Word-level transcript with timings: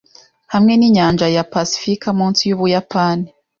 hamwe 0.53 0.73
n’inyanja 0.75 1.25
ya 1.35 1.43
pasifika 1.53 2.07
munsi 2.17 2.41
y’Ubuyapani 2.45 3.27